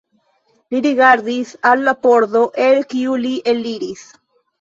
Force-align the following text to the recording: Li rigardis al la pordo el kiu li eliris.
Li 0.75 0.79
rigardis 0.85 1.51
al 1.71 1.83
la 1.87 1.93
pordo 2.05 2.41
el 2.69 2.81
kiu 2.95 3.19
li 3.27 3.35
eliris. 3.55 4.03